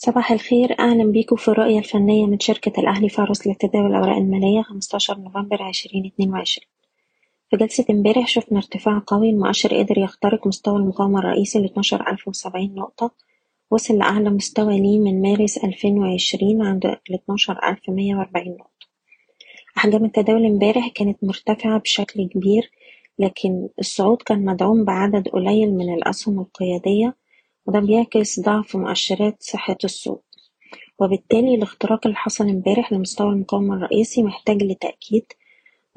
صباح 0.00 0.32
الخير 0.32 0.78
أهلا 0.78 1.04
بيكم 1.04 1.36
في 1.36 1.48
الرؤية 1.48 1.78
الفنية 1.78 2.26
من 2.26 2.40
شركة 2.40 2.80
الأهلي 2.80 3.08
فارس 3.08 3.46
لتداول 3.46 3.86
الأوراق 3.86 4.16
المالية 4.16 4.62
خمستاشر 4.62 5.18
نوفمبر 5.18 5.62
عشرين 5.62 6.06
اتنين 6.06 6.32
وعشرين. 6.32 6.68
في 7.50 7.56
جلسة 7.56 7.84
امبارح 7.90 8.26
شفنا 8.26 8.58
ارتفاع 8.58 9.02
قوي 9.06 9.30
المؤشر 9.30 9.78
قدر 9.78 9.98
يخترق 9.98 10.46
مستوى 10.46 10.76
المقاومة 10.76 11.18
الرئيسي 11.18 11.58
ألف 12.08 12.28
وسبعين 12.28 12.74
نقطة. 12.74 13.10
وصل 13.70 13.98
لأعلى 13.98 14.30
مستوى 14.30 14.80
ليه 14.80 14.98
من 14.98 15.22
مارس 15.22 15.58
ألفين 15.64 15.98
وعشرين 15.98 16.62
عند 16.62 16.86
الاتناشر 17.10 17.58
ألف 17.68 17.88
مية 17.88 18.14
وأربعين 18.14 18.52
نقطة. 18.52 18.86
أحجام 19.78 20.04
التداول 20.04 20.46
امبارح 20.46 20.88
كانت 20.88 21.24
مرتفعة 21.24 21.78
بشكل 21.78 22.28
كبير 22.28 22.70
لكن 23.18 23.68
الصعود 23.78 24.22
كان 24.22 24.44
مدعوم 24.44 24.84
بعدد 24.84 25.28
قليل 25.28 25.74
من 25.74 25.94
الأسهم 25.94 26.40
القيادية 26.40 27.16
وده 27.68 27.80
بيعكس 27.80 28.40
ضعف 28.40 28.76
مؤشرات 28.76 29.36
صحة 29.42 29.76
السوق 29.84 30.24
وبالتالي 30.98 31.54
الاختراق 31.54 32.06
اللي 32.06 32.16
حصل 32.16 32.48
امبارح 32.48 32.92
لمستوى 32.92 33.28
المقاومة 33.32 33.74
الرئيسي 33.74 34.22
محتاج 34.22 34.62
لتأكيد 34.62 35.24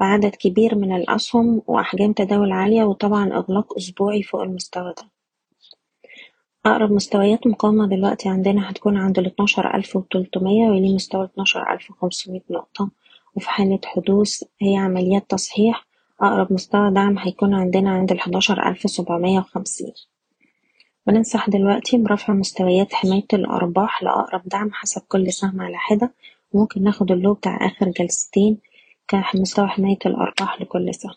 بعدد 0.00 0.34
كبير 0.34 0.74
من 0.74 0.96
الأسهم 0.96 1.62
وأحجام 1.66 2.12
تداول 2.12 2.52
عالية 2.52 2.84
وطبعا 2.84 3.32
إغلاق 3.32 3.76
أسبوعي 3.76 4.22
فوق 4.22 4.42
المستوى 4.42 4.94
ده 4.96 5.10
أقرب 6.66 6.92
مستويات 6.92 7.46
مقاومة 7.46 7.86
دلوقتي 7.86 8.28
عندنا 8.28 8.70
هتكون 8.70 8.96
عند 8.96 9.18
ألف 9.74 9.96
وتلتمية 9.96 10.68
ويليه 10.68 10.94
مستوى 10.94 11.24
ألف 11.74 11.90
وخمسمية 11.90 12.42
نقطة. 12.50 12.90
وفي 13.36 13.48
حالة 13.50 13.80
حدوث 13.84 14.42
هي 14.60 14.76
عمليات 14.76 15.30
تصحيح 15.30 15.86
أقرب 16.20 16.52
مستوى 16.52 16.90
دعم 16.90 17.18
هيكون 17.18 17.54
عندنا 17.54 17.90
عند 17.90 18.12
سبعمية 18.86 19.38
وخمسين. 19.38 19.92
بننصح 21.06 21.50
دلوقتي 21.50 21.96
برفع 21.96 22.32
مستويات 22.32 22.94
حماية 22.94 23.26
الأرباح 23.32 24.02
لأقرب 24.02 24.42
دعم 24.46 24.70
حسب 24.72 25.02
كل 25.08 25.32
سهم 25.32 25.60
على 25.60 25.76
حدة. 25.76 26.12
وممكن 26.52 26.82
ناخد 26.82 27.12
ال 27.12 27.17
low 27.17 27.34
بتاع 27.34 27.66
آخر 27.66 27.88
جلستين 27.88 28.58
كمستوى 29.08 29.66
حماية 29.68 29.98
الأرباح 30.06 30.60
لكل 30.60 30.94
سهم. 30.94 31.14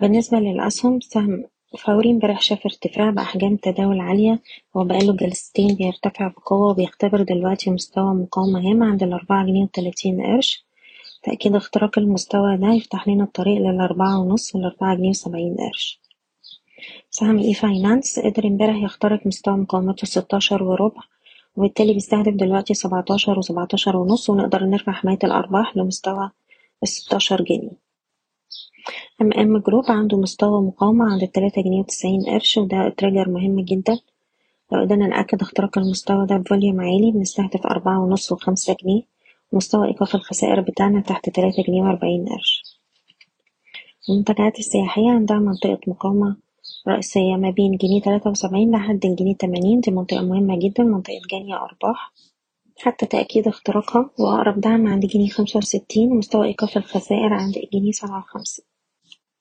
بالنسبة 0.00 0.38
للأسهم 0.38 1.00
سهم 1.00 1.44
فوري 1.78 2.10
امبارح 2.10 2.40
شاف 2.40 2.66
ارتفاع 2.66 3.10
بأحجام 3.10 3.56
تداول 3.56 4.00
عالية 4.00 4.38
هو 4.76 4.84
بقاله 4.84 5.16
جلستين 5.16 5.74
بيرتفع 5.74 6.28
بقوة 6.28 6.70
وبيختبر 6.70 7.22
دلوقتي 7.22 7.70
مستوى 7.70 8.14
مقاومة 8.14 8.70
هام 8.70 8.82
عند 8.82 9.02
الأربعة 9.02 9.46
جنيه 9.46 9.62
وتلاتين 9.62 10.22
قرش. 10.22 10.64
تأكيد 11.22 11.54
اختراق 11.56 11.98
المستوى 11.98 12.56
ده 12.56 12.68
يفتح 12.72 13.08
لنا 13.08 13.24
الطريق 13.24 13.58
للأربعة 13.58 14.20
ونص 14.20 14.54
والأربعة 14.54 14.94
جنيه 14.96 15.10
وسبعين 15.10 15.56
قرش. 15.56 16.00
سهم 17.10 17.38
e-finance 17.38 18.18
قدر 18.18 18.46
امبارح 18.46 18.76
يخترق 18.76 19.26
مستوى 19.26 19.56
مقاومته 19.56 20.06
ستاشر 20.06 20.62
وربع 20.62 21.02
وبالتالي 21.56 21.92
بيستهدف 21.92 22.32
دلوقتي 22.34 22.74
سبعتاشر 22.74 23.38
وسبعتاشر 23.38 23.96
ونص 23.96 24.30
ونقدر 24.30 24.64
نرفع 24.64 24.92
حماية 24.92 25.18
الأرباح 25.24 25.76
لمستوى 25.76 26.30
الستاشر 26.82 27.42
جنيه. 27.42 27.70
MM 29.22 29.58
Group 29.58 29.84
عنده 29.88 30.18
مستوى 30.18 30.62
مقاومة 30.62 31.12
عند 31.12 31.22
التلاتة 31.22 31.62
جنيه 31.62 31.80
وتسعين 31.80 32.22
قرش 32.22 32.56
وده 32.58 32.88
trigger 32.88 33.28
مهم 33.28 33.60
جدا. 33.60 33.98
لو 34.72 34.80
قدرنا 34.80 35.06
نأكد 35.06 35.40
اختراق 35.42 35.78
المستوى 35.78 36.26
ده 36.26 36.36
ب 36.36 36.42
volume 36.42 36.80
عالي 36.80 37.10
بنستهدف 37.10 37.66
أربعة 37.66 38.00
ونص 38.04 38.32
وخمسة 38.32 38.76
جنيه. 38.82 39.02
ومستوى 39.52 39.88
إيقاف 39.88 40.14
الخسائر 40.14 40.60
بتاعنا 40.60 41.00
تحت 41.00 41.30
تلاتة 41.30 41.62
جنيه 41.62 41.82
وأربعين 41.82 42.26
قرش. 42.28 42.62
المنتجعات 44.10 44.58
السياحية 44.58 45.10
عندها 45.10 45.38
منطقة 45.38 45.78
مقاومة 45.86 46.36
رئيسية 46.88 47.36
ما 47.36 47.50
بين 47.50 47.76
جنيه 47.76 48.00
تلاتة 48.00 48.30
وسبعين 48.30 48.70
لحد 48.70 49.04
الجنيه 49.06 49.34
تمانين 49.34 49.80
دي 49.80 49.90
منطقة 49.90 50.22
مهمة 50.22 50.58
جدا 50.58 50.82
منطقة 50.84 51.20
جني 51.32 51.54
أرباح. 51.54 52.12
حتى 52.78 53.06
تأكيد 53.06 53.48
اختراقها 53.48 54.10
وأقرب 54.18 54.60
دعم 54.60 54.86
عند 54.86 55.06
جنيه 55.06 55.28
خمسة 55.28 55.58
وستين 55.58 56.12
ومستوى 56.12 56.46
إيقاف 56.46 56.76
الخسائر 56.76 57.32
عند 57.32 57.56
الجنيه 57.56 57.92
سبعة 57.92 58.18
وخمسين. 58.18 58.64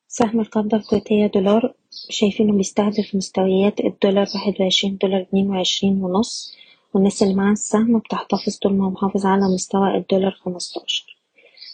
سهم 0.07 0.39
القبضة 0.39 0.77
الكويتية 0.77 1.27
دولار 1.27 1.73
شايفينه 2.09 2.53
بيستهدف 2.53 3.15
مستويات 3.15 3.79
الدولار 3.79 4.27
واحد 4.35 4.53
وعشرين 4.59 4.97
دولار 4.97 5.21
اتنين 5.21 5.49
وعشرين 5.49 6.03
ونص 6.03 6.53
والناس 6.93 7.23
اللي 7.23 7.33
معاها 7.33 7.51
السهم 7.51 7.99
بتحتفظ 7.99 8.57
طول 8.57 8.73
ما 8.73 8.85
هو 8.85 8.89
محافظ 8.89 9.25
على 9.25 9.53
مستوى 9.53 9.97
الدولار 9.97 10.31
خمستاشر. 10.31 11.16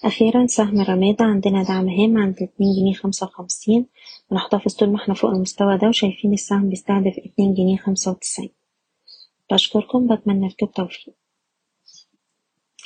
أخيرا 0.04 0.48
سهم 0.48 0.82
رمادة 0.82 1.26
عندنا 1.26 1.64
دعم 1.64 1.90
هام 1.90 2.18
عند 2.18 2.36
اتنين 2.42 2.76
جنيه 2.76 2.94
خمسة 2.94 3.26
وخمسين. 3.26 3.86
ونحتفظ 4.32 4.74
طول 4.76 4.90
ما 4.90 4.96
إحنا 4.98 5.14
فوق 5.14 5.32
المستوى 5.32 5.78
ده 5.78 5.88
وشايفين 5.88 6.34
السهم 6.34 6.70
بيستهدف 6.70 7.14
اتنين 7.18 7.54
جنيه 7.54 7.78
خمسة 7.78 8.12
وتسعين. 8.12 8.50
بشكركم 9.52 10.16
بتمنى 10.16 10.48
لكم 10.48 10.66
التوفيق. 10.66 11.14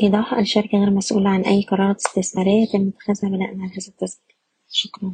إيضاح 0.04 0.34
الشركة 0.34 0.78
غير 0.78 0.90
مسؤولة 0.90 1.30
عن 1.30 1.42
أي 1.42 1.64
قرارات 1.64 2.06
استثمارية 2.06 2.64
يتم 2.64 2.88
اتخاذها 2.88 3.30
بناء 3.30 3.50
على 3.50 3.58
هذا 3.58 3.88
التسجيل. 3.88 4.36
شكرا. 4.72 5.14